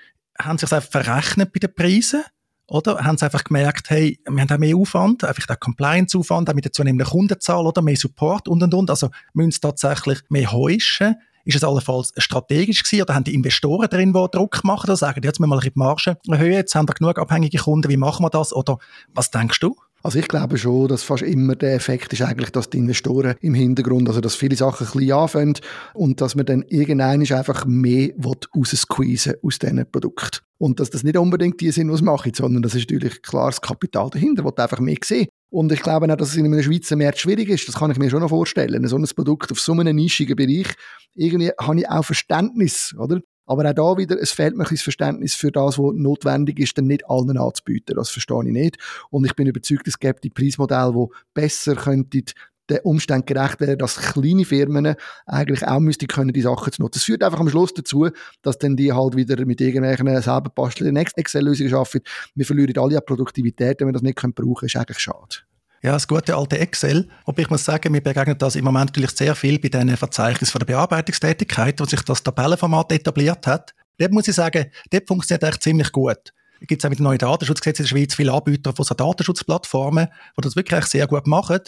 Haben 0.40 0.56
sie 0.56 0.64
es 0.64 0.72
einfach 0.72 0.90
verrechnet 0.90 1.52
bei 1.52 1.58
den 1.58 1.74
Preisen? 1.74 2.22
Oder 2.68 3.04
haben 3.04 3.18
sie 3.18 3.24
einfach 3.24 3.42
gemerkt, 3.42 3.90
hey, 3.90 4.20
wir 4.28 4.42
haben 4.42 4.50
auch 4.50 4.58
mehr 4.58 4.76
Aufwand, 4.76 5.24
einfach 5.24 5.44
der 5.44 5.56
Compliance-Aufwand, 5.56 6.48
auch 6.48 6.54
mit 6.54 6.64
der 6.64 6.72
zunehmenden 6.72 7.08
Kundenzahl 7.08 7.66
oder 7.66 7.82
mehr 7.82 7.96
Support 7.96 8.46
und 8.46 8.62
und 8.62 8.72
und. 8.72 8.90
Also 8.90 9.10
müssen 9.34 9.50
sie 9.50 9.60
tatsächlich 9.60 10.20
mehr 10.28 10.52
heuschen. 10.52 11.16
Ist 11.50 11.56
es 11.56 11.64
allenfalls 11.64 12.12
strategisch 12.16 12.84
gewesen 12.84 13.02
oder 13.02 13.14
haben 13.16 13.24
die 13.24 13.34
Investoren 13.34 13.88
drin, 13.88 14.12
die 14.12 14.26
Druck 14.30 14.62
machen 14.62 14.88
oder 14.88 14.96
sagen, 14.96 15.20
jetzt 15.24 15.40
müssen 15.40 15.50
wir 15.50 15.56
mal 15.56 15.60
die 15.60 15.72
Marge 15.74 16.16
erhöhen, 16.28 16.52
jetzt 16.52 16.76
haben 16.76 16.88
wir 16.88 16.94
genug 16.94 17.18
abhängige 17.18 17.58
Kunden, 17.58 17.90
wie 17.90 17.96
machen 17.96 18.24
wir 18.24 18.30
das? 18.30 18.52
Oder 18.52 18.78
was 19.12 19.32
denkst 19.32 19.58
du? 19.58 19.74
Also 20.04 20.20
ich 20.20 20.28
glaube 20.28 20.58
schon, 20.58 20.86
dass 20.86 21.02
fast 21.02 21.24
immer 21.24 21.56
der 21.56 21.74
Effekt 21.74 22.12
ist 22.12 22.22
eigentlich, 22.22 22.50
dass 22.50 22.70
die 22.70 22.78
Investoren 22.78 23.34
im 23.40 23.54
Hintergrund, 23.54 24.08
also 24.08 24.20
dass 24.20 24.36
viele 24.36 24.54
Sachen 24.54 24.86
ein 24.86 24.92
bisschen 24.92 25.12
anfangen 25.12 25.54
und 25.92 26.20
dass 26.20 26.36
man 26.36 26.46
dann 26.46 26.62
irgendein 26.68 27.20
einfach 27.32 27.66
mehr 27.66 28.10
raussqueezen 28.24 29.34
aus 29.42 29.58
diesen 29.58 29.90
Produkten. 29.90 30.38
Und 30.56 30.78
dass 30.78 30.90
das 30.90 31.02
nicht 31.02 31.16
unbedingt 31.16 31.60
die 31.60 31.72
sind, 31.72 31.90
was 31.90 32.00
machen, 32.00 32.32
sondern 32.32 32.62
das 32.62 32.76
ist 32.76 32.88
natürlich 32.88 33.22
klar 33.22 33.46
das 33.46 33.60
Kapital 33.60 34.08
dahinter, 34.08 34.44
das 34.44 34.56
einfach 34.56 34.78
mehr 34.78 34.98
sehen. 35.04 35.26
Und 35.50 35.72
ich 35.72 35.82
glaube 35.82 36.10
auch, 36.10 36.16
dass 36.16 36.30
es 36.30 36.36
in 36.36 36.46
einem 36.46 36.62
Schweizer 36.62 36.96
Markt 36.96 37.18
schwierig 37.18 37.48
ist. 37.48 37.66
Das 37.66 37.74
kann 37.74 37.90
ich 37.90 37.98
mir 37.98 38.08
schon 38.08 38.20
noch 38.20 38.28
vorstellen. 38.28 38.86
So 38.86 38.96
ein 38.96 39.04
Produkt 39.14 39.50
auf 39.50 39.60
so 39.60 39.72
einem 39.72 39.96
nischigen 39.96 40.36
Bereich. 40.36 40.68
Irgendwie 41.14 41.50
habe 41.60 41.80
ich 41.80 41.88
auch 41.88 42.04
Verständnis, 42.04 42.94
oder? 42.96 43.20
Aber 43.46 43.68
auch 43.68 43.74
da 43.74 43.96
wieder, 43.98 44.16
es 44.20 44.30
fehlt 44.30 44.56
mir 44.56 44.64
ein 44.64 44.76
Verständnis 44.76 45.34
für 45.34 45.50
das, 45.50 45.76
was 45.76 45.92
notwendig 45.96 46.60
ist, 46.60 46.78
dann 46.78 46.86
nicht 46.86 47.10
allen 47.10 47.36
anzubieten. 47.36 47.96
Das 47.96 48.08
verstehe 48.08 48.44
ich 48.46 48.52
nicht. 48.52 48.78
Und 49.10 49.26
ich 49.26 49.34
bin 49.34 49.48
überzeugt, 49.48 49.88
es 49.88 49.98
gibt 49.98 50.22
die 50.22 50.30
Preismodelle, 50.30 50.92
die 50.92 51.14
besser 51.34 51.74
könnten 51.74 52.26
den 52.70 52.80
Umständen 52.80 53.26
gerecht 53.26 53.60
werden, 53.60 53.78
dass 53.78 53.96
kleine 53.96 54.44
Firmen 54.44 54.94
eigentlich 55.26 55.66
auch 55.66 55.80
müssten 55.80 56.06
können, 56.06 56.32
die 56.32 56.42
Sachen 56.42 56.72
zu 56.72 56.82
nutzen. 56.82 56.98
Das 56.98 57.04
führt 57.04 57.22
einfach 57.22 57.40
am 57.40 57.48
Schluss 57.48 57.74
dazu, 57.74 58.08
dass 58.42 58.58
dann 58.58 58.76
die 58.76 58.92
halt 58.92 59.16
wieder 59.16 59.44
mit 59.44 59.60
irgendwelchen 59.60 60.06
selber 60.22 60.50
bastelnden 60.50 60.96
Excel-Lösungen 60.96 61.74
arbeiten. 61.74 62.04
Wir 62.34 62.46
verlieren 62.46 62.78
alle 62.78 62.96
an 62.96 63.04
Produktivität, 63.06 63.80
wenn 63.80 63.88
wir 63.88 63.92
das 63.92 64.02
nicht 64.02 64.16
brauchen 64.16 64.34
können, 64.34 64.66
ist 64.66 64.76
eigentlich 64.76 64.98
schade. 64.98 65.36
Ja, 65.82 65.92
das 65.92 66.06
gute 66.06 66.36
alte 66.36 66.58
Excel. 66.58 67.08
Aber 67.24 67.40
ich 67.40 67.48
muss 67.48 67.64
sagen, 67.64 67.90
mir 67.92 68.02
begegnet 68.02 68.42
das 68.42 68.54
im 68.54 68.64
Moment 68.64 68.90
natürlich 68.90 69.12
sehr 69.12 69.34
viel 69.34 69.58
bei 69.58 69.68
diesen 69.68 69.96
Verzeichnissen 69.96 70.52
von 70.52 70.58
der 70.58 70.66
Bearbeitungstätigkeit, 70.66 71.80
wo 71.80 71.84
sich 71.86 72.02
das 72.02 72.22
Tabellenformat 72.22 72.92
etabliert 72.92 73.46
hat. 73.46 73.74
Dort 73.98 74.12
muss 74.12 74.28
ich 74.28 74.34
sagen, 74.34 74.66
dort 74.90 75.08
funktioniert 75.08 75.42
echt 75.44 75.62
ziemlich 75.62 75.90
gut. 75.90 76.32
Es 76.60 76.66
gibt 76.66 76.84
auch 76.84 76.90
mit 76.90 76.98
dem 76.98 77.04
neuen 77.04 77.18
Datenschutzgesetz 77.18 77.78
in 77.78 77.84
der 77.84 77.88
Schweiz 77.88 78.14
viele 78.14 78.32
Anbieter 78.32 78.74
von 78.74 78.84
so 78.84 78.94
Datenschutzplattformen, 78.94 80.08
die 80.36 80.40
das 80.42 80.56
wirklich 80.56 80.84
sehr 80.84 81.06
gut 81.06 81.26
machen. 81.26 81.60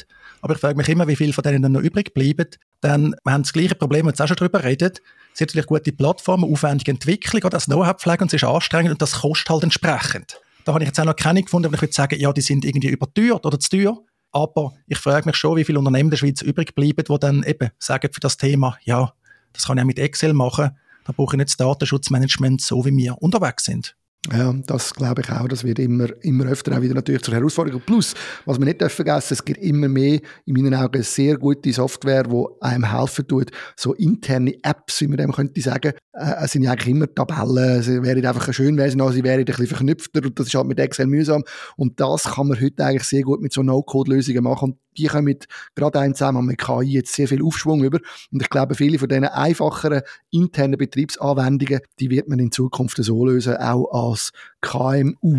Aber 0.42 0.54
ich 0.54 0.60
frage 0.60 0.76
mich 0.76 0.88
immer, 0.88 1.08
wie 1.08 1.16
viele 1.16 1.32
von 1.32 1.42
denen 1.42 1.72
noch 1.72 1.80
übrig 1.80 2.12
bleiben. 2.12 2.46
Denn 2.82 3.14
wir 3.24 3.32
haben 3.32 3.42
das 3.42 3.54
gleiche 3.54 3.74
Problem, 3.74 4.04
wir 4.04 4.10
jetzt 4.10 4.20
auch 4.20 4.28
schon 4.28 4.36
darüber 4.36 4.62
reden. 4.62 4.92
Es 5.32 5.38
sind 5.38 5.48
natürlich 5.48 5.66
gute 5.66 5.92
Plattformen, 5.92 6.52
aufwendige 6.52 6.90
Entwicklung, 6.90 7.48
das 7.50 7.64
Know-how 7.64 7.96
pflegen 7.96 8.22
und 8.22 8.34
es 8.34 8.42
ist 8.42 8.44
anstrengend 8.44 8.92
und 8.92 9.00
das 9.00 9.20
kostet 9.20 9.48
halt 9.48 9.62
entsprechend. 9.62 10.38
Da 10.64 10.74
habe 10.74 10.84
ich 10.84 10.88
jetzt 10.88 11.00
auch 11.00 11.04
noch 11.04 11.16
keine 11.16 11.42
gefunden, 11.42 11.66
aber 11.66 11.76
ich 11.76 11.82
würde 11.82 11.94
sagen, 11.94 12.20
ja, 12.20 12.32
die 12.32 12.42
sind 12.42 12.64
irgendwie 12.64 12.88
überteuert 12.88 13.46
oder 13.46 13.58
zu 13.58 13.70
teuer. 13.70 13.98
Aber 14.30 14.74
ich 14.86 14.98
frage 14.98 15.26
mich 15.26 15.36
schon, 15.36 15.56
wie 15.56 15.64
viele 15.64 15.78
Unternehmen 15.78 16.10
der 16.10 16.18
Schweiz 16.18 16.42
übrig 16.42 16.74
bleiben, 16.74 17.04
die 17.08 17.18
dann 17.18 17.42
eben 17.44 17.70
sagen 17.78 18.12
für 18.12 18.20
das 18.20 18.36
Thema, 18.36 18.76
ja, 18.84 19.12
das 19.52 19.66
kann 19.66 19.78
ich 19.78 19.82
auch 19.82 19.86
mit 19.86 19.98
Excel 19.98 20.34
machen, 20.34 20.76
da 21.04 21.12
brauche 21.12 21.34
ich 21.34 21.38
nicht 21.38 21.50
das 21.50 21.56
Datenschutzmanagement 21.56 22.60
so, 22.60 22.84
wie 22.84 22.96
wir 22.96 23.20
unterwegs 23.20 23.64
sind. 23.64 23.96
Ja, 24.30 24.52
das 24.66 24.94
glaube 24.94 25.22
ich 25.22 25.30
auch. 25.32 25.48
Das 25.48 25.64
wird 25.64 25.80
immer, 25.80 26.06
immer 26.22 26.46
öfter 26.46 26.76
auch 26.76 26.80
wieder 26.80 26.94
natürlich 26.94 27.22
zur 27.22 27.34
Herausforderung. 27.34 27.82
Plus, 27.84 28.14
was 28.44 28.56
man 28.56 28.68
nicht 28.68 28.80
vergessen 28.80 29.34
es 29.34 29.44
gibt 29.44 29.58
immer 29.58 29.88
mehr, 29.88 30.20
in 30.46 30.54
meinen 30.54 30.74
Augen, 30.74 31.02
sehr 31.02 31.36
gute 31.38 31.72
Software, 31.72 32.22
die 32.22 32.44
einem 32.60 32.88
helfen 32.96 33.26
tut. 33.26 33.50
So 33.76 33.94
interne 33.94 34.54
Apps, 34.62 35.00
wie 35.00 35.08
man 35.08 35.16
dem 35.16 35.32
könnte 35.32 35.60
sagen. 35.60 35.94
Äh, 36.12 36.46
sind 36.46 36.62
ja 36.62 36.70
eigentlich 36.70 36.94
immer 36.94 37.12
Tabellen. 37.12 37.82
Sie 37.82 38.00
wären 38.00 38.24
einfach 38.24 38.52
schön, 38.52 38.76
wäre 38.76 38.90
sie 38.90 38.96
noch, 38.96 39.10
sie 39.10 39.24
wären 39.24 39.40
ein 39.40 39.44
bisschen 39.44 39.66
verknüpfter 39.66 40.22
und 40.22 40.38
das 40.38 40.46
ist 40.46 40.54
halt 40.54 40.68
mit 40.68 40.78
Excel 40.78 41.06
mühsam. 41.06 41.42
Und 41.76 41.98
das 41.98 42.22
kann 42.22 42.46
man 42.46 42.60
heute 42.60 42.84
eigentlich 42.84 43.04
sehr 43.04 43.22
gut 43.22 43.42
mit 43.42 43.52
so 43.52 43.64
No-Code-Lösungen 43.64 44.44
machen. 44.44 44.78
Die 44.96 45.06
kommen 45.06 45.38
gerade 45.74 46.12
zusammen 46.12 46.46
mit 46.46 46.58
KI 46.58 46.92
jetzt 46.92 47.12
sehr 47.14 47.28
viel 47.28 47.42
Aufschwung 47.42 47.84
über. 47.84 47.98
Und 48.30 48.42
ich 48.42 48.50
glaube, 48.50 48.74
viele 48.74 48.98
von 48.98 49.08
diesen 49.08 49.24
einfacheren 49.24 50.02
internen 50.30 50.78
Betriebsanwendungen, 50.78 51.80
die 52.00 52.10
wird 52.10 52.28
man 52.28 52.38
in 52.38 52.52
Zukunft 52.52 52.96
so 52.98 53.26
lösen, 53.26 53.56
auch 53.56 54.12
als 54.12 54.32
KMU. 54.60 55.38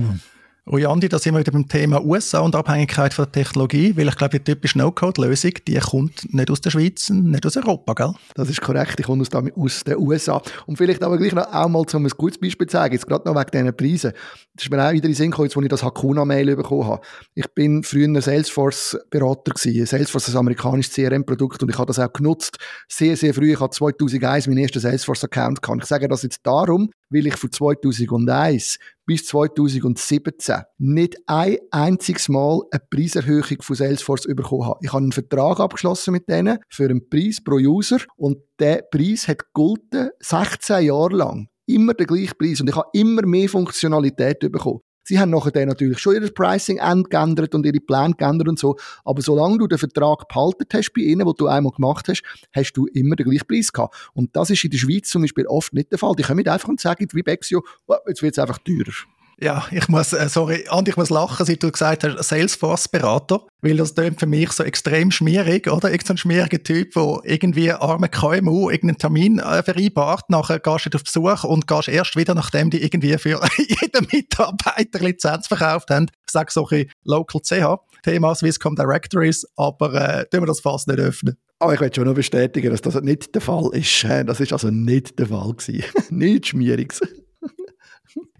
Ui, 0.65 0.85
Andi, 0.85 1.09
da 1.09 1.19
sind 1.19 1.33
wir 1.33 1.41
wieder 1.41 1.51
beim 1.51 1.67
Thema 1.67 2.01
USA 2.05 2.39
und 2.39 2.55
Abhängigkeit 2.55 3.13
von 3.13 3.25
der 3.25 3.33
Technologie, 3.33 3.97
weil 3.97 4.07
ich 4.07 4.15
glaube, 4.15 4.39
die 4.39 4.45
typische 4.45 4.77
No-Code-Lösung, 4.77 5.51
die 5.67 5.77
kommt 5.77 6.33
nicht 6.33 6.49
aus 6.49 6.61
der 6.61 6.69
Schweiz, 6.69 7.09
nicht 7.09 7.45
aus 7.45 7.57
Europa, 7.57 7.93
gell? 7.93 8.13
Das 8.35 8.49
ist 8.49 8.61
korrekt, 8.61 8.97
die 8.97 9.03
kommt 9.03 9.21
aus, 9.21 9.83
den 9.83 9.97
USA. 9.97 10.41
Und 10.65 10.77
vielleicht 10.77 11.03
aber 11.03 11.17
gleich 11.17 11.33
noch 11.33 11.51
einmal, 11.51 11.83
um 11.93 12.05
ein 12.05 12.11
gutes 12.15 12.39
Beispiel 12.39 12.65
zu 12.67 12.77
sagen, 12.77 12.93
jetzt 12.93 13.05
gerade 13.05 13.27
noch 13.27 13.35
wegen 13.35 13.51
diesen 13.51 13.75
Preisen. 13.75 14.13
Das 14.55 14.63
ist 14.63 14.71
mir 14.71 14.77
auch 14.77 14.93
wieder 14.93 15.03
in 15.03 15.11
den 15.11 15.15
Sinn 15.15 15.31
gekommen, 15.31 15.49
als 15.53 15.61
ich 15.61 15.67
das 15.67 15.83
Hakuna-Mail 15.83 16.55
bekommen 16.55 16.87
habe. 16.87 17.01
Ich 17.35 17.53
bin 17.53 17.83
früher 17.83 18.21
Salesforce-Berater 18.21 19.51
gewesen. 19.51 19.85
Salesforce 19.85 20.29
ist 20.29 20.35
ein 20.35 20.39
amerikanisches 20.39 20.93
CRM-Produkt 20.93 21.61
und 21.61 21.71
ich 21.71 21.77
habe 21.77 21.87
das 21.87 21.99
auch 21.99 22.13
genutzt. 22.13 22.55
Sehr, 22.87 23.17
sehr 23.17 23.33
früh. 23.33 23.51
Ich 23.51 23.59
habe 23.59 23.71
2001 23.71 24.47
meinen 24.47 24.59
ersten 24.59 24.79
Salesforce-Account 24.79 25.61
gehabt. 25.61 25.83
Ich 25.83 25.89
sage 25.89 26.07
das 26.07 26.23
jetzt 26.23 26.39
darum, 26.43 26.89
weil 27.13 27.27
ich 27.27 27.35
von 27.35 27.51
2001 27.51 28.79
bis 29.05 29.25
2017 29.27 30.61
nicht 30.77 31.17
ein 31.27 31.57
einziges 31.71 32.29
Mal 32.29 32.61
eine 32.71 32.81
Preiserhöhung 32.89 33.61
von 33.61 33.75
Salesforce 33.75 34.27
bekommen 34.27 34.65
habe. 34.65 34.79
Ich 34.81 34.91
habe 34.91 35.03
einen 35.03 35.11
Vertrag 35.11 35.59
abgeschlossen 35.59 36.11
mit 36.13 36.27
denen 36.27 36.59
für 36.69 36.85
einen 36.85 37.09
Preis 37.09 37.41
pro 37.43 37.55
User 37.55 37.99
und 38.15 38.37
der 38.59 38.83
Preis 38.89 39.27
hat 39.27 39.45
gegolten 39.53 40.09
16 40.19 40.85
Jahre 40.85 41.15
lang. 41.15 41.47
Immer 41.65 41.93
der 41.93 42.07
gleiche 42.07 42.35
Preis 42.35 42.59
und 42.59 42.69
ich 42.69 42.75
habe 42.75 42.89
immer 42.93 43.25
mehr 43.25 43.47
Funktionalität 43.47 44.39
bekommen. 44.39 44.81
Sie 45.03 45.19
haben 45.19 45.31
nachher 45.31 45.65
natürlich 45.65 45.99
schon 45.99 46.15
ihr 46.15 46.33
Pricing 46.33 46.77
geändert 47.09 47.53
und 47.53 47.65
ihre 47.65 47.79
Pläne 47.79 48.13
geändert 48.13 48.47
und 48.47 48.59
so. 48.59 48.77
Aber 49.03 49.21
solange 49.21 49.57
du 49.57 49.67
den 49.67 49.77
Vertrag 49.77 50.27
behalten 50.27 50.65
hast 50.73 50.93
bei 50.93 51.01
ihnen, 51.01 51.25
wo 51.25 51.33
du 51.33 51.47
einmal 51.47 51.73
gemacht 51.73 52.07
hast, 52.07 52.23
hast 52.53 52.73
du 52.73 52.87
immer 52.87 53.15
den 53.15 53.29
gleichen 53.29 53.47
Preis 53.47 53.71
gehabt. 53.71 54.11
Und 54.13 54.35
das 54.35 54.49
ist 54.49 54.63
in 54.63 54.71
der 54.71 54.77
Schweiz 54.77 55.09
zum 55.09 55.21
Beispiel 55.21 55.45
oft 55.47 55.73
nicht 55.73 55.91
der 55.91 55.99
Fall. 55.99 56.13
Die 56.17 56.23
kommen 56.23 56.47
einfach 56.47 56.69
und 56.69 56.79
sagen, 56.79 57.07
wie 57.11 57.23
Bexio, 57.23 57.63
oh, 57.87 57.95
jetzt 58.07 58.21
wird 58.21 58.33
es 58.33 58.39
einfach 58.39 58.59
teurer. 58.59 58.93
Ja, 59.39 59.65
ich 59.71 59.87
muss, 59.87 60.13
äh, 60.13 60.29
sorry, 60.29 60.65
Andi, 60.69 60.91
ich 60.91 60.97
muss 60.97 61.09
lachen, 61.09 61.45
seit 61.45 61.63
du 61.63 61.71
gesagt 61.71 62.03
hast, 62.03 62.29
Salesforce-Berater, 62.29 63.41
weil 63.61 63.77
das 63.77 63.95
klingt 63.95 64.19
für 64.19 64.25
mich 64.25 64.51
so 64.51 64.63
extrem 64.63 65.11
schmierig, 65.11 65.67
oder? 65.67 65.91
Irgend 65.91 66.07
so 66.07 66.13
ein 66.13 66.17
schmieriger 66.17 66.61
Typ, 66.61 66.93
der 66.93 67.19
irgendwie 67.23 67.71
arme 67.71 68.09
KMU 68.09 68.69
irgendeinen 68.69 68.97
Termin 68.97 69.39
äh, 69.39 69.63
vereinbart, 69.63 70.29
nachher 70.29 70.59
gehst 70.59 70.87
du 70.91 70.95
auf 70.95 71.03
Besuch 71.03 71.43
und 71.43 71.67
gehst 71.67 71.87
erst 71.87 72.15
wieder, 72.15 72.35
nachdem 72.35 72.69
die 72.69 72.83
irgendwie 72.83 73.17
für 73.17 73.41
jeden 73.57 74.07
Mitarbeiter 74.11 74.99
Lizenz 74.99 75.47
verkauft 75.47 75.89
haben. 75.89 76.07
Sage 76.29 76.51
so 76.51 76.67
ein 76.69 76.89
Local 77.03 77.41
CH, 77.41 77.79
Thema 78.03 78.35
Swisscom 78.35 78.75
Directories, 78.75 79.45
aber 79.55 79.93
äh, 79.93 80.25
tun 80.29 80.41
wir 80.41 80.47
das 80.47 80.59
fast 80.59 80.87
nicht 80.87 80.99
öffnen. 80.99 81.37
Aber 81.59 81.73
ich 81.73 81.79
möchte 81.79 82.01
schon 82.01 82.07
noch 82.07 82.15
bestätigen, 82.15 82.71
dass 82.71 82.81
das 82.81 83.01
nicht 83.01 83.33
der 83.33 83.41
Fall 83.41 83.69
ist. 83.73 84.03
Das 84.03 84.39
ist 84.39 84.51
also 84.51 84.69
nicht 84.69 85.17
der 85.17 85.27
Fall 85.27 85.53
gewesen. 85.53 85.85
Nichts 86.09 86.49
Schmieriges. 86.49 86.99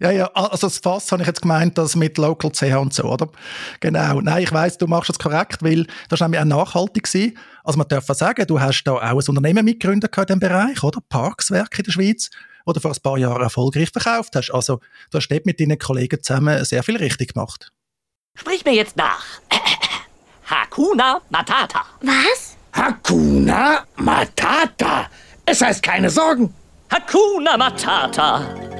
Ja, 0.00 0.10
ja, 0.10 0.26
also 0.34 0.66
das 0.66 0.78
Fass 0.78 1.10
habe 1.12 1.22
ich 1.22 1.28
jetzt 1.28 1.42
gemeint, 1.42 1.78
das 1.78 1.96
mit 1.96 2.18
Local 2.18 2.50
CH 2.52 2.76
und 2.76 2.92
so, 2.94 3.04
oder? 3.04 3.28
Genau. 3.80 4.20
Nein, 4.20 4.42
ich 4.42 4.52
weiss, 4.52 4.78
du 4.78 4.86
machst 4.86 5.08
das 5.08 5.18
korrekt, 5.18 5.62
weil 5.62 5.86
das 6.08 6.20
war 6.20 6.28
nämlich 6.28 6.40
auch 6.40 6.64
nachhaltig 6.64 7.04
gewesen. 7.04 7.38
Also 7.62 7.78
man 7.78 7.88
darf 7.88 8.06
sagen, 8.06 8.46
du 8.46 8.60
hast 8.60 8.84
da 8.84 8.92
auch 8.92 9.00
ein 9.00 9.16
Unternehmen 9.16 9.64
mitgegründet 9.64 10.16
in 10.16 10.26
diesem 10.26 10.40
Bereich, 10.40 10.82
oder? 10.82 11.00
Parkswerk 11.08 11.78
in 11.78 11.84
der 11.84 11.92
Schweiz, 11.92 12.30
oder 12.66 12.80
vor 12.80 12.92
ein 12.92 13.02
paar 13.02 13.18
Jahren 13.18 13.42
erfolgreich 13.42 13.90
verkauft 13.90 14.34
hast. 14.36 14.50
Also 14.50 14.80
du 15.10 15.18
hast 15.18 15.28
dort 15.28 15.46
mit 15.46 15.60
deinen 15.60 15.78
Kollegen 15.78 16.22
zusammen 16.22 16.64
sehr 16.64 16.82
viel 16.82 16.96
richtig 16.96 17.34
gemacht. 17.34 17.70
Sprich 18.36 18.64
mir 18.64 18.74
jetzt 18.74 18.96
nach. 18.96 19.24
Hakuna 20.46 21.20
Matata. 21.30 21.84
Was? 22.02 22.56
Hakuna 22.72 23.84
Matata. 23.96 25.08
Es 25.46 25.60
heißt 25.60 25.82
keine 25.82 26.10
Sorgen. 26.10 26.52
Hakuna 26.90 27.56
Matata. 27.56 28.73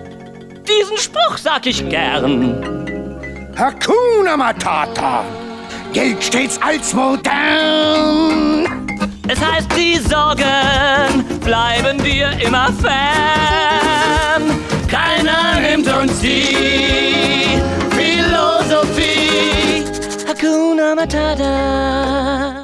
Diesen 0.67 0.97
Spruch 0.97 1.37
sag 1.37 1.67
ich 1.67 1.89
gern. 1.89 2.55
Hakuna 3.57 4.37
Matata. 4.37 5.25
Gilt 5.93 6.25
stets 6.25 6.59
als 6.61 6.93
modern. 6.95 8.67
Es 9.29 9.41
heißt, 9.41 9.69
die 9.77 9.99
Sorgen 9.99 11.25
bleiben 11.41 12.03
dir 12.03 12.31
immer 12.45 12.73
fern. 12.83 14.43
Keiner 14.89 15.61
nimmt 15.61 15.89
uns 15.89 16.21
die 16.21 17.61
Philosophie. 17.97 19.85
Hakuna 20.27 20.95
Matata. 20.95 22.64